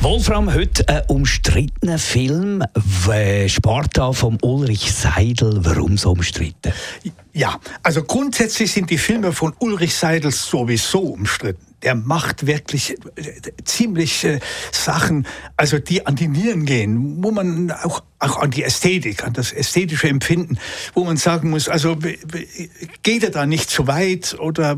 Wolfram, 0.00 0.54
heute 0.54 0.88
ein 0.88 1.02
umstrittener 1.08 1.98
Film, 1.98 2.62
Sparta 3.48 4.12
von 4.12 4.38
Ulrich 4.42 4.92
Seidel. 4.92 5.58
Warum 5.64 5.98
so 5.98 6.12
umstritten? 6.12 6.72
Ja, 7.32 7.58
also 7.82 8.04
grundsätzlich 8.04 8.70
sind 8.70 8.90
die 8.90 8.98
Filme 8.98 9.32
von 9.32 9.54
Ulrich 9.58 9.96
Seidel 9.96 10.30
sowieso 10.30 11.00
umstritten. 11.00 11.66
Der 11.82 11.96
macht 11.96 12.46
wirklich 12.46 12.92
äh, 13.16 13.40
ziemlich 13.64 14.24
äh, 14.24 14.40
Sachen, 14.72 15.26
also 15.56 15.78
die 15.78 16.06
an 16.06 16.16
die 16.16 16.26
Nieren 16.28 16.64
gehen, 16.64 17.22
wo 17.22 17.30
man 17.32 17.70
auch, 17.70 18.02
auch 18.18 18.38
an 18.38 18.50
die 18.50 18.64
Ästhetik, 18.64 19.24
an 19.24 19.32
das 19.32 19.52
ästhetische 19.52 20.08
Empfinden, 20.08 20.58
wo 20.94 21.04
man 21.04 21.16
sagen 21.16 21.50
muss, 21.50 21.68
also 21.68 21.96
geht 23.04 23.22
er 23.22 23.30
da 23.30 23.46
nicht 23.46 23.70
zu 23.70 23.86
weit 23.86 24.36
oder 24.40 24.76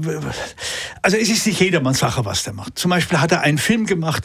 also 1.01 1.17
es 1.17 1.31
ist 1.31 1.47
nicht 1.47 1.61
jedermanns 1.61 2.01
Sache, 2.01 2.25
was 2.27 2.45
der 2.45 2.53
macht. 2.53 2.79
Zum 2.79 2.91
Beispiel 2.91 3.19
hat 3.19 3.33
er 3.33 3.41
einen 3.41 3.59
Film 3.59 3.87
gemacht, 3.87 4.25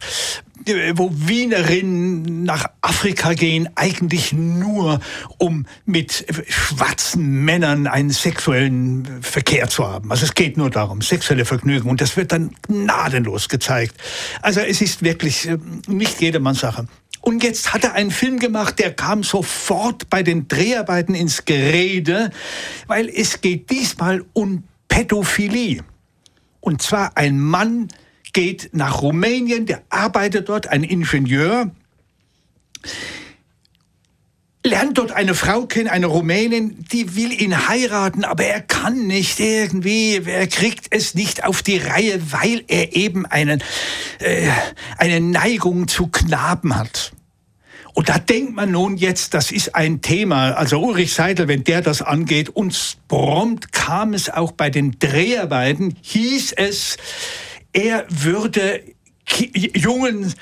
wo 0.96 1.12
Wienerinnen 1.14 2.44
nach 2.44 2.68
Afrika 2.82 3.34
gehen, 3.34 3.70
eigentlich 3.76 4.34
nur, 4.34 5.00
um 5.38 5.66
mit 5.86 6.26
schwarzen 6.50 7.44
Männern 7.46 7.88
einen 7.88 8.10
sexuellen 8.10 9.22
Verkehr 9.22 9.70
zu 9.70 9.88
haben. 9.88 10.12
Also 10.12 10.26
es 10.26 10.34
geht 10.34 10.58
nur 10.58 10.70
darum, 10.70 11.02
sexuelle 11.02 11.46
Vergnügen. 11.46 11.90
Und 11.90 12.02
das 12.02 12.18
wird 12.18 12.32
dann 12.32 12.56
gnadenlos 12.68 13.50
gezeigt. 13.50 13.96
Also 14.42 14.62
es 14.62 14.81
ist 14.81 15.04
wirklich 15.04 15.48
äh, 15.48 15.58
nicht 15.88 16.22
jedermanns 16.22 16.59
Sache. 16.59 16.88
Und 17.22 17.44
jetzt 17.44 17.73
hat 17.73 17.84
er 17.84 17.94
einen 17.94 18.11
Film 18.11 18.38
gemacht, 18.38 18.78
der 18.78 18.94
kam 18.94 19.23
sofort 19.23 20.09
bei 20.11 20.22
den 20.22 20.48
Dreharbeiten 20.48 21.16
ins 21.16 21.45
Gerede, 21.45 22.30
weil 22.86 23.09
es 23.09 23.42
geht 23.42 23.72
diesmal 23.72 24.23
um 24.34 24.64
Pädophilie. 24.88 25.84
Und 26.59 26.82
zwar 26.84 27.17
ein 27.17 27.39
Mann, 27.39 27.88
geht 28.36 28.72
nach 28.73 29.02
Rumänien, 29.02 29.66
der 29.66 29.81
arbeitet 29.89 30.50
dort, 30.50 30.67
ein 30.67 30.83
Ingenieur, 30.83 31.72
lernt 34.61 34.97
dort 34.97 35.14
eine 35.14 35.36
Frau 35.36 35.67
kennen, 35.67 35.88
eine 35.88 36.08
Rumänin, 36.08 36.83
die 36.92 37.16
will 37.16 37.31
ihn 37.31 37.69
heiraten, 37.69 38.25
aber 38.25 38.44
er 38.44 38.59
kann 38.59 39.08
nicht 39.08 39.39
irgendwie, 39.39 40.22
er 40.25 40.47
kriegt 40.47 40.88
es 40.89 41.16
nicht 41.16 41.45
auf 41.45 41.64
die 41.64 41.77
Reihe, 41.77 42.19
weil 42.33 42.66
er 42.67 42.94
eben 42.94 43.25
einen, 43.25 43.64
äh, 44.19 44.49
eine 44.97 45.22
Neigung 45.22 45.88
zu 45.88 46.08
Knaben 46.08 46.75
hat. 46.75 47.14
Und 47.94 48.09
da 48.09 48.20
denkt 48.20 48.53
man 48.53 48.72
nun 48.72 48.97
jetzt, 48.97 49.33
das 49.33 49.49
ist 49.49 49.75
ein 49.75 50.02
Thema. 50.02 50.52
Also 50.55 50.81
Ulrich 50.81 51.14
Seidel, 51.14 51.47
wenn 51.47 51.64
der 51.64 51.81
das 51.81 52.02
angeht, 52.02 52.49
uns 52.49 52.97
prompt 53.08 53.72
kam 53.72 54.14
es 54.14 54.30
auch 54.30 54.52
bei 54.52 54.70
den 54.70 54.99
Dreharbeiten, 54.99 55.95
hieß 56.02 56.52
es, 56.58 56.97
er 57.76 58.06
würde 58.09 58.81
Jungen 59.76 60.34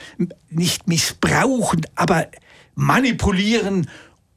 nicht 0.49 0.87
missbrauchen, 0.87 1.81
aber 1.95 2.27
manipulieren 2.75 3.89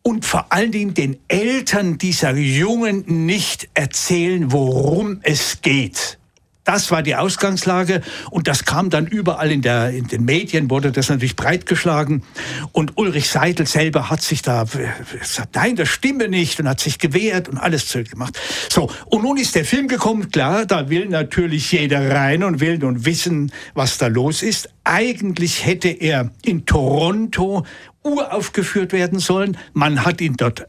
und 0.02 0.24
vor 0.24 0.46
allen 0.50 0.72
Dingen 0.72 0.94
den 0.94 1.18
Eltern 1.28 1.98
dieser 1.98 2.34
Jungen 2.34 3.26
nicht 3.26 3.68
erzählen, 3.74 4.50
worum 4.50 5.20
es 5.22 5.60
geht. 5.60 6.18
Das 6.66 6.90
war 6.90 7.02
die 7.04 7.14
Ausgangslage 7.14 8.02
und 8.28 8.48
das 8.48 8.64
kam 8.64 8.90
dann 8.90 9.06
überall 9.06 9.52
in, 9.52 9.62
der, 9.62 9.90
in 9.90 10.08
den 10.08 10.24
Medien, 10.24 10.68
wurde 10.68 10.90
das 10.90 11.08
natürlich 11.08 11.36
breitgeschlagen. 11.36 12.24
Und 12.72 12.98
Ulrich 12.98 13.30
Seidel 13.30 13.68
selber 13.68 14.10
hat 14.10 14.20
sich 14.20 14.42
da 14.42 14.64
gesagt, 14.64 15.54
nein, 15.54 15.76
das 15.76 15.88
stimme 15.88 16.28
nicht 16.28 16.58
und 16.58 16.68
hat 16.68 16.80
sich 16.80 16.98
gewehrt 16.98 17.48
und 17.48 17.56
alles 17.56 17.96
gemacht. 18.10 18.36
So, 18.68 18.90
und 19.06 19.22
nun 19.22 19.36
ist 19.36 19.54
der 19.54 19.64
Film 19.64 19.86
gekommen, 19.86 20.32
klar, 20.32 20.66
da 20.66 20.90
will 20.90 21.08
natürlich 21.08 21.70
jeder 21.70 22.10
rein 22.10 22.42
und 22.42 22.58
will 22.58 22.78
nun 22.78 23.06
wissen, 23.06 23.52
was 23.74 23.96
da 23.98 24.08
los 24.08 24.42
ist. 24.42 24.68
Eigentlich 24.82 25.64
hätte 25.64 25.88
er 25.88 26.32
in 26.44 26.66
Toronto 26.66 27.64
uraufgeführt 28.02 28.92
werden 28.92 29.20
sollen. 29.20 29.56
Man 29.72 30.04
hat 30.04 30.20
ihn 30.20 30.34
dort 30.36 30.66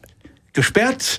gesperrt. 0.52 1.18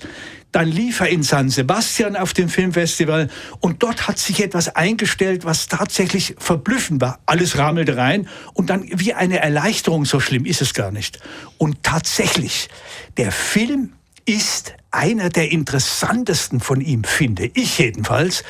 Dann 0.52 0.68
lief 0.68 1.00
er 1.00 1.08
in 1.08 1.22
San 1.22 1.48
Sebastian 1.48 2.16
auf 2.16 2.32
dem 2.32 2.48
Filmfestival 2.48 3.28
und 3.60 3.82
dort 3.82 4.08
hat 4.08 4.18
sich 4.18 4.42
etwas 4.42 4.74
eingestellt, 4.74 5.44
was 5.44 5.68
tatsächlich 5.68 6.34
verblüffend 6.38 7.00
war. 7.00 7.20
Alles 7.26 7.56
rammelte 7.56 7.96
rein 7.96 8.28
und 8.52 8.68
dann 8.70 8.84
wie 8.92 9.14
eine 9.14 9.38
Erleichterung, 9.38 10.04
so 10.04 10.18
schlimm 10.18 10.44
ist 10.44 10.60
es 10.60 10.74
gar 10.74 10.90
nicht. 10.90 11.20
Und 11.58 11.82
tatsächlich, 11.82 12.68
der 13.16 13.30
Film 13.30 13.92
ist 14.24 14.74
einer 14.90 15.28
der 15.28 15.50
interessantesten 15.52 16.60
von 16.60 16.80
ihm, 16.80 17.04
finde 17.04 17.50
ich 17.54 17.78
jedenfalls. 17.78 18.42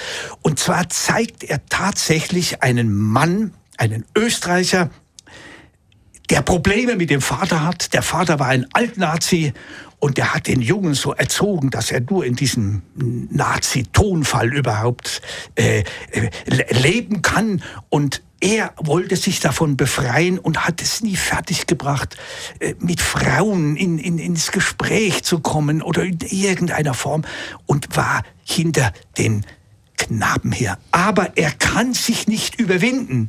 Und 0.43 0.59
zwar 0.59 0.89
zeigt 0.89 1.45
er 1.45 1.67
tatsächlich 1.67 2.63
einen 2.63 2.93
Mann, 2.93 3.53
einen 3.77 4.05
Österreicher, 4.17 4.91
der 6.31 6.43
Probleme 6.43 6.97
mit 6.97 7.11
dem 7.11 7.21
Vater 7.21 7.65
hat. 7.65 7.93
Der 7.93 8.03
Vater 8.03 8.39
war 8.39 8.47
ein 8.47 8.67
Altnazi 8.73 9.53
und 10.01 10.17
der 10.17 10.35
hat 10.35 10.49
den 10.49 10.63
Jungen 10.63 10.95
so 10.95 11.13
erzogen, 11.13 11.71
dass 11.71 11.91
er 11.91 12.01
nur 12.01 12.25
in 12.25 12.35
diesem 12.35 12.83
Nazi-Tonfall 13.31 14.53
überhaupt 14.53 15.21
äh, 15.55 15.85
äh, 16.11 16.31
leben 16.71 17.21
kann. 17.23 17.63
Und 17.91 18.23
er 18.41 18.73
wollte 18.77 19.17
sich 19.17 19.41
davon 19.41 19.77
befreien 19.77 20.39
und 20.39 20.67
hat 20.67 20.81
es 20.81 21.03
nie 21.03 21.17
fertiggebracht, 21.17 22.17
äh, 22.59 22.75
mit 22.79 23.03
Frauen 23.03 23.77
in, 23.77 23.99
in, 23.99 24.19
ins 24.19 24.51
Gespräch 24.53 25.23
zu 25.23 25.41
kommen 25.41 25.83
oder 25.83 26.03
in 26.03 26.19
irgendeiner 26.21 26.95
Form 26.95 27.23
und 27.67 27.95
war 27.95 28.23
hinter 28.43 28.93
den 29.19 29.45
Knaben 29.99 30.53
her. 30.53 30.79
Aber 30.93 31.37
er 31.37 31.51
kann 31.51 31.93
sich 31.93 32.27
nicht 32.27 32.59
überwinden. 32.59 33.29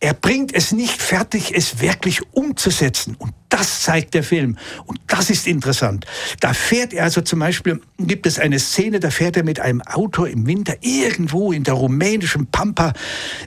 Er 0.00 0.14
bringt 0.14 0.54
es 0.54 0.72
nicht 0.72 1.00
fertig, 1.02 1.54
es 1.54 1.80
wirklich 1.80 2.20
umzusetzen. 2.32 3.16
Und 3.18 3.34
das 3.50 3.82
zeigt 3.82 4.14
der 4.14 4.22
Film. 4.22 4.56
Und 4.86 4.98
das 5.06 5.28
ist 5.28 5.46
interessant. 5.46 6.06
Da 6.40 6.54
fährt 6.54 6.94
er 6.94 7.04
also 7.04 7.20
zum 7.20 7.40
Beispiel, 7.40 7.80
gibt 7.98 8.26
es 8.26 8.38
eine 8.38 8.58
Szene, 8.58 8.98
da 8.98 9.10
fährt 9.10 9.36
er 9.36 9.44
mit 9.44 9.60
einem 9.60 9.82
Auto 9.82 10.24
im 10.24 10.46
Winter 10.46 10.74
irgendwo 10.80 11.52
in 11.52 11.64
der 11.64 11.74
rumänischen 11.74 12.46
Pampa 12.46 12.94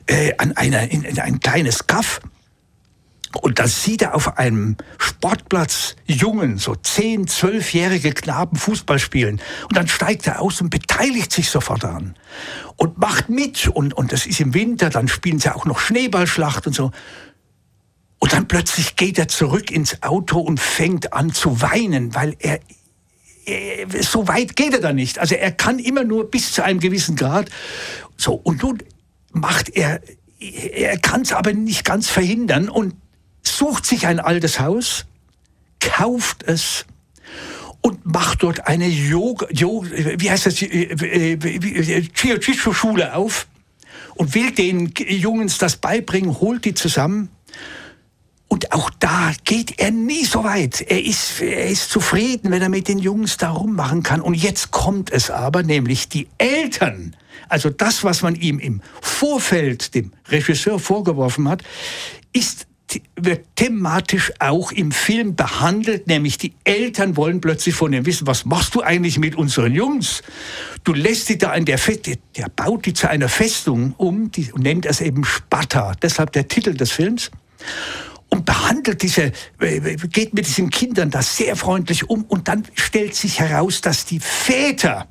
äh, 0.05 0.33
an 0.37 0.55
einer, 0.55 0.91
in, 0.91 1.03
in 1.03 1.19
ein 1.19 1.39
kleines 1.39 1.87
Kaff. 1.87 2.21
Und 3.41 3.59
da 3.59 3.67
sieht 3.67 4.01
er 4.01 4.16
auf 4.16 4.38
einem 4.38 4.77
Sportplatz 4.97 5.95
Jungen, 6.05 6.57
so 6.57 6.75
10, 6.75 7.25
12-jährige 7.27 8.11
Knaben 8.11 8.57
Fußball 8.57 8.99
spielen. 8.99 9.41
Und 9.63 9.75
dann 9.75 9.88
steigt 9.88 10.27
er 10.27 10.41
aus 10.41 10.61
und 10.61 10.69
beteiligt 10.69 11.31
sich 11.31 11.49
sofort 11.49 11.83
daran. 11.83 12.16
Und 12.75 12.99
macht 12.99 13.29
mit. 13.29 13.67
Und, 13.67 13.94
und 13.94 14.11
das 14.11 14.25
ist 14.25 14.39
im 14.39 14.53
Winter, 14.53 14.89
dann 14.89 15.07
spielen 15.07 15.39
sie 15.39 15.53
auch 15.53 15.66
noch 15.66 15.79
Schneeballschlacht 15.79 16.67
und 16.67 16.73
so. 16.73 16.91
Und 18.19 18.31
dann 18.31 18.47
plötzlich 18.47 18.95
geht 18.95 19.17
er 19.17 19.27
zurück 19.27 19.71
ins 19.71 20.01
Auto 20.03 20.39
und 20.39 20.59
fängt 20.59 21.11
an 21.11 21.33
zu 21.33 21.61
weinen, 21.61 22.15
weil 22.15 22.35
er, 22.39 22.59
er 23.45 23.88
so 24.01 24.27
weit 24.27 24.55
geht 24.55 24.73
er 24.73 24.79
da 24.79 24.94
nicht. 24.94 25.19
Also 25.19 25.35
er 25.35 25.51
kann 25.51 25.79
immer 25.79 26.03
nur 26.03 26.29
bis 26.29 26.53
zu 26.53 26.63
einem 26.63 26.79
gewissen 26.79 27.15
Grad. 27.15 27.50
So, 28.15 28.33
und 28.33 28.63
nun 28.63 28.77
macht 29.33 29.69
er, 29.75 30.01
er 30.39 30.97
kann 31.00 31.23
es 31.23 31.33
aber 31.33 31.51
nicht 31.51 31.83
ganz 31.83 32.07
verhindern 32.07 32.69
und 32.69 32.95
sucht 33.57 33.85
sich 33.85 34.07
ein 34.07 34.19
altes 34.19 34.59
Haus, 34.59 35.05
kauft 35.79 36.43
es 36.43 36.85
und 37.81 38.05
macht 38.05 38.43
dort 38.43 38.67
eine 38.67 38.87
Yoga, 38.87 39.47
Yoga 39.51 39.89
wie 40.17 40.31
heißt 40.31 40.45
das, 40.45 40.59
Jiu-Jitsu-Schule 40.59 43.13
auf 43.13 43.47
und 44.15 44.35
will 44.35 44.51
den 44.51 44.94
Jungs 44.95 45.57
das 45.57 45.77
beibringen, 45.77 46.39
holt 46.39 46.65
die 46.65 46.73
zusammen. 46.73 47.29
Und 48.47 48.71
auch 48.71 48.89
da 49.00 49.31
geht 49.44 49.79
er 49.79 49.91
nie 49.91 50.25
so 50.25 50.44
weit. 50.44 50.81
Er 50.81 51.03
ist, 51.03 51.41
er 51.41 51.67
ist 51.67 51.89
zufrieden, 51.89 52.51
wenn 52.51 52.61
er 52.61 52.69
mit 52.69 52.88
den 52.88 52.99
Jungs 52.99 53.38
da 53.38 53.49
rummachen 53.49 54.03
kann. 54.03 54.21
Und 54.21 54.35
jetzt 54.35 54.69
kommt 54.69 55.11
es 55.11 55.31
aber, 55.31 55.63
nämlich 55.63 56.07
die 56.07 56.27
Eltern, 56.38 57.15
also 57.49 57.71
das, 57.71 58.03
was 58.03 58.21
man 58.21 58.35
ihm 58.35 58.59
im 58.59 58.81
Vorfeld 59.01 59.95
dem 59.95 60.11
Regisseur 60.29 60.77
vorgeworfen 60.79 61.49
hat, 61.49 61.63
ist 62.31 62.67
wird 63.16 63.45
thematisch 63.56 64.31
auch 64.40 64.72
im 64.72 64.92
Film 64.92 65.36
behandelt, 65.36 66.07
nämlich 66.07 66.38
die 66.38 66.54
Eltern 66.63 67.18
wollen 67.18 67.42
plötzlich 67.42 67.75
von 67.75 67.94
ihm 67.94 68.06
wissen, 68.06 68.28
was 68.28 68.45
machst 68.45 68.75
du 68.75 68.81
eigentlich 68.81 69.18
mit 69.18 69.36
unseren 69.36 69.74
Jungs? 69.74 70.22
Du 70.84 70.94
lässt 70.94 71.30
die 71.30 71.38
da 71.38 71.54
in 71.54 71.66
der 71.66 71.78
Feste, 71.78 72.18
der 72.36 72.50
baut 72.50 72.86
die 72.86 72.94
zu 72.94 73.10
einer 73.10 73.30
Festung 73.30 73.94
um, 73.98 74.31
die 74.31 74.51
nennt 74.57 74.86
es 74.86 75.01
eben 75.01 75.24
Sparta, 75.24 75.94
deshalb 76.01 76.31
der 76.34 76.48
Titel 76.48 76.74
des 76.74 76.92
Films. 76.92 77.31
Und 78.30 78.45
behandelt 78.45 79.01
diese, 79.04 79.31
äh, 79.60 79.95
geht 80.07 80.34
mit 80.34 80.48
diesen 80.48 80.69
Kindern 80.69 81.12
da 81.12 81.22
sehr 81.22 81.56
freundlich 81.56 82.10
um 82.10 82.24
und 82.25 82.48
dann 82.48 82.66
stellt 82.74 83.16
sich 83.16 83.40
heraus, 83.40 83.81
dass 83.81 84.06
die 84.06 84.19
Väter, 84.19 85.07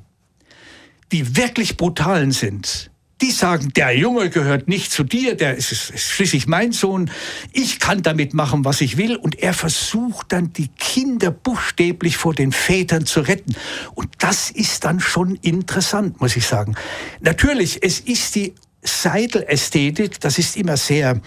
die 1.11 1.37
wirklich 1.37 1.77
brutalen 1.77 2.31
sind, 2.31 2.91
die 3.23 3.31
sagen, 3.31 3.71
der 3.73 3.97
Junge 3.97 4.29
gehört 4.29 4.67
nicht 4.67 4.91
zu 4.91 5.05
dir, 5.05 5.35
der 5.35 5.55
ist, 5.55 5.71
ist 5.71 6.11
schließlich 6.11 6.45
mein 6.45 6.73
Sohn, 6.73 7.09
ich 7.53 7.79
kann 7.79 8.03
damit 8.03 8.33
machen, 8.33 8.65
was 8.65 8.81
ich 8.81 8.97
will. 8.97 9.15
Und 9.15 9.39
er 9.39 9.53
versucht 9.53 10.33
dann, 10.33 10.51
die 10.51 10.67
Kinder 10.67 11.31
buchstäblich 11.31 12.17
vor 12.17 12.33
den 12.33 12.51
Vätern 12.51 13.05
zu 13.05 13.21
retten. 13.21 13.55
Und 13.95 14.09
das 14.19 14.51
ist 14.51 14.83
dann 14.83 14.99
schon 14.99 15.35
interessant, 15.35 16.19
muss 16.19 16.35
ich 16.35 16.45
sagen. 16.45 16.75
Natürlich, 17.21 17.81
es 17.81 18.01
ist 18.01 18.35
die 18.35 18.55
Seidel-Ästhetik, 18.81 20.19
das 20.19 20.37
ist 20.37 20.57
immer 20.57 20.75
sehr 20.75 21.21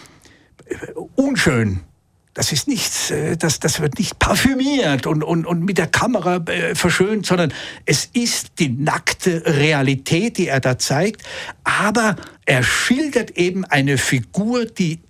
äh, 0.66 0.76
unschön 1.14 1.80
das 2.36 2.52
ist 2.52 2.68
nichts, 2.68 3.10
äh, 3.10 3.38
das, 3.38 3.60
das 3.60 3.80
wird 3.80 3.98
nicht 3.98 4.18
parfümiert 4.18 5.06
und, 5.06 5.24
und, 5.24 5.46
und 5.46 5.64
mit 5.64 5.78
der 5.78 5.86
Kamera 5.86 6.36
äh, 6.36 6.74
verschönt, 6.74 7.24
sondern 7.24 7.52
es 7.86 8.10
ist 8.12 8.58
die 8.58 8.68
nackte 8.68 9.42
Realität, 9.46 10.36
die 10.36 10.48
er 10.48 10.60
da 10.60 10.78
zeigt. 10.78 11.22
Aber 11.64 12.14
er 12.44 12.62
schildert 12.62 13.30
eben 13.32 13.64
eine 13.64 13.96
Figur, 13.96 14.66
die 14.66 15.00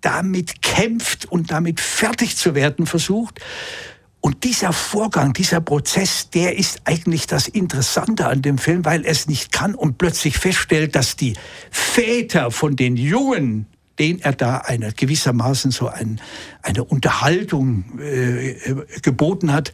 damit 0.00 0.62
kämpft 0.62 1.26
und 1.26 1.50
damit 1.50 1.80
fertig 1.80 2.36
zu 2.36 2.54
werden 2.54 2.86
versucht. 2.86 3.40
Und 4.20 4.44
dieser 4.44 4.72
Vorgang, 4.72 5.32
dieser 5.32 5.60
Prozess, 5.60 6.30
der 6.30 6.56
ist 6.56 6.82
eigentlich 6.84 7.26
das 7.26 7.48
Interessante 7.48 8.28
an 8.28 8.42
dem 8.42 8.58
Film, 8.58 8.84
weil 8.84 9.04
er 9.04 9.10
es 9.10 9.26
nicht 9.26 9.50
kann 9.50 9.74
und 9.74 9.98
plötzlich 9.98 10.38
feststellt, 10.38 10.94
dass 10.94 11.16
die 11.16 11.34
Väter 11.72 12.52
von 12.52 12.76
den 12.76 12.96
Jungen 12.96 13.66
den 14.00 14.20
er 14.20 14.32
da 14.32 14.56
eine 14.56 14.92
gewissermaßen 14.92 15.70
so 15.70 15.88
ein, 15.88 16.20
eine 16.62 16.82
Unterhaltung 16.84 18.00
äh, 18.00 18.56
geboten 19.02 19.52
hat, 19.52 19.72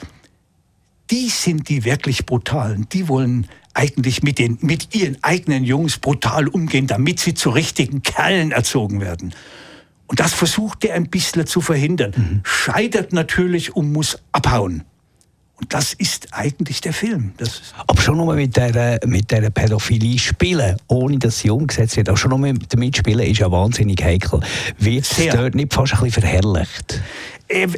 die 1.11 1.29
sind 1.29 1.69
die 1.69 1.85
wirklich 1.85 2.27
brutalen. 2.27 2.89
Die 2.91 3.09
wollen 3.09 3.47
eigentlich 3.73 4.23
mit, 4.23 4.39
den, 4.39 4.59
mit 4.63 4.95
ihren 4.95 5.23
eigenen 5.23 5.63
Jungs 5.63 5.99
brutal 5.99 6.49
umgehen, 6.49 6.89
damit 6.89 7.21
sie 7.21 7.35
zu 7.35 7.51
richtigen 7.51 8.03
Kerlen 8.03 8.51
erzogen 8.51 9.01
werden. 9.01 9.33
Und 10.09 10.19
das 10.19 10.35
versucht 10.35 10.85
er 10.85 10.95
ein 10.95 11.09
bisschen 11.09 11.47
zu 11.47 11.61
verhindern. 11.61 12.13
Mhm. 12.17 12.41
Scheitert 12.43 13.13
natürlich 13.13 13.77
und 13.77 13.93
muss 13.93 14.19
abhauen. 14.33 14.83
Und 15.59 15.73
das 15.73 15.95
ist 15.95 16.29
eigentlich 16.33 16.83
der 16.83 16.93
Film. 16.93 17.33
Das 17.39 17.63
Aber 17.87 18.01
schon 18.01 18.19
nur 18.19 18.35
mit 18.35 18.57
dieser, 18.57 18.99
mit 19.07 19.31
dieser 19.31 19.49
Pädophilie 19.49 20.19
spielen, 20.19 20.77
ohne 20.87 21.19
dass 21.19 21.39
sie 21.39 21.51
umgesetzt 21.51 21.97
wird, 21.97 22.11
auch 22.11 22.17
schon 22.17 22.39
nur 22.39 22.55
damit 22.69 22.97
spielen, 22.97 23.21
ist 23.21 23.39
ja 23.39 23.51
wahnsinnig 23.51 24.03
heikel. 24.05 24.41
Wird 24.79 25.11
es 25.11 25.33
dort 25.33 25.55
nicht 25.55 25.73
fast 25.73 25.95
ein 25.95 26.01
bisschen 26.01 26.23
verherrlicht? 26.23 27.01
Äh, 27.49 27.69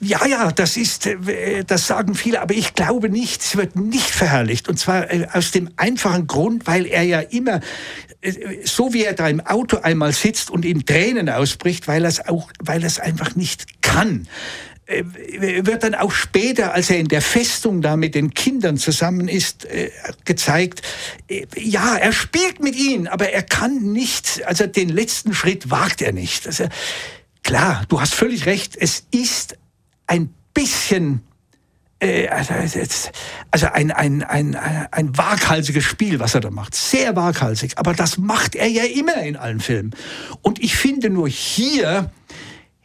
ja, 0.00 0.26
ja, 0.26 0.50
das 0.50 0.76
ist, 0.76 1.06
äh, 1.06 1.64
das 1.64 1.86
sagen 1.86 2.14
viele, 2.16 2.40
aber 2.40 2.54
ich 2.54 2.74
glaube 2.74 3.08
nicht, 3.08 3.40
es 3.40 3.56
wird 3.56 3.76
nicht 3.76 4.10
verherrlicht. 4.10 4.68
Und 4.68 4.78
zwar 4.78 5.08
äh, 5.12 5.28
aus 5.32 5.52
dem 5.52 5.70
einfachen 5.76 6.26
Grund, 6.26 6.66
weil 6.66 6.86
er 6.86 7.02
ja 7.02 7.20
immer, 7.20 7.60
so 8.64 8.92
wie 8.92 9.04
er 9.04 9.12
da 9.12 9.28
im 9.28 9.40
Auto 9.40 9.76
einmal 9.78 10.12
sitzt 10.12 10.50
und 10.50 10.64
in 10.64 10.84
Tränen 10.84 11.28
ausbricht, 11.28 11.86
weil 11.86 12.04
er 12.04 12.08
es 12.08 12.26
auch, 12.26 12.50
weil 12.58 12.82
er 12.82 12.88
es 12.88 12.98
einfach 12.98 13.36
nicht 13.36 13.80
kann. 13.82 14.26
Äh, 14.86 15.02
wird 15.66 15.82
dann 15.82 15.96
auch 15.96 16.12
später, 16.12 16.72
als 16.72 16.90
er 16.90 16.98
in 17.00 17.08
der 17.08 17.20
Festung 17.20 17.82
da 17.82 17.96
mit 17.96 18.14
den 18.14 18.34
Kindern 18.34 18.76
zusammen 18.76 19.26
ist, 19.26 19.64
äh, 19.64 19.90
gezeigt, 20.24 20.82
äh, 21.28 21.44
ja, 21.56 21.96
er 21.96 22.12
spielt 22.12 22.62
mit 22.62 22.76
ihnen, 22.76 23.08
aber 23.08 23.30
er 23.30 23.42
kann 23.42 23.92
nicht, 23.92 24.46
also 24.46 24.68
den 24.68 24.88
letzten 24.88 25.34
Schritt 25.34 25.72
wagt 25.72 26.02
er 26.02 26.12
nicht. 26.12 26.46
Also, 26.46 26.68
klar, 27.42 27.84
du 27.88 28.00
hast 28.00 28.14
völlig 28.14 28.46
recht, 28.46 28.76
es 28.78 29.04
ist 29.10 29.56
ein 30.06 30.32
bisschen 30.54 31.22
also, 32.30 32.52
also 33.50 33.66
ein, 33.68 33.90
ein, 33.90 34.22
ein, 34.22 34.54
ein 34.54 35.16
waghalsiges 35.16 35.82
Spiel, 35.82 36.20
was 36.20 36.34
er 36.34 36.42
da 36.42 36.50
macht. 36.50 36.74
Sehr 36.74 37.16
waghalsig. 37.16 37.78
Aber 37.78 37.94
das 37.94 38.18
macht 38.18 38.54
er 38.54 38.66
ja 38.66 38.84
immer 38.84 39.16
in 39.22 39.34
allen 39.34 39.60
Filmen. 39.60 39.96
Und 40.42 40.62
ich 40.62 40.76
finde 40.76 41.08
nur 41.08 41.26
hier, 41.26 42.12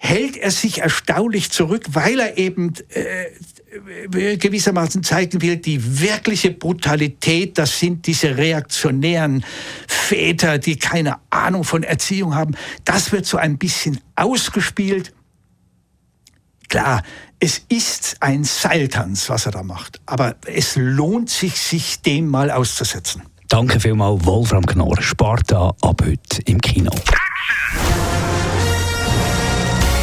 hält 0.04 0.36
er 0.36 0.50
sich 0.50 0.80
erstaunlich 0.80 1.52
zurück, 1.52 1.84
weil 1.92 2.20
er 2.20 2.38
eben 2.40 2.74
äh, 2.90 4.38
gewissermaßen 4.38 5.04
zeigen 5.04 5.44
will, 5.44 5.58
die 5.58 6.02
wirkliche 6.02 6.50
Brutalität, 6.50 7.60
das 7.60 7.80
sind 7.80 8.08
diese 8.08 8.36
reaktionären 8.36 9.46
Väter, 9.88 10.58
die 10.58 10.78
keine 10.78 11.18
Ahnung 11.30 11.64
von 11.64 11.84
Erziehung 11.84 12.34
haben. 12.34 12.56
Das 12.84 13.12
wird 13.12 13.28
so 13.28 13.38
ein 13.38 13.60
bisschen 13.60 14.00
ausgespielt. 14.16 15.14
Klar, 16.68 17.04
es 17.40 17.62
ist 17.70 18.18
ein 18.22 18.44
Seiltanz, 18.44 19.30
was 19.30 19.46
er 19.46 19.52
da 19.52 19.62
macht, 19.62 20.02
aber 20.08 20.36
es 20.48 20.76
lohnt 20.78 21.30
sich, 21.30 21.58
sich 21.58 22.02
dem 22.02 22.28
mal 22.28 22.50
auszusetzen. 22.50 23.22
Danke 23.50 23.80
vielmals, 23.80 24.26
Wolfram 24.26 24.66
Knorr, 24.66 25.00
Sparta, 25.00 25.76
ab 25.82 26.02
heute 26.04 26.42
im 26.46 26.60
Kino. 26.60 26.92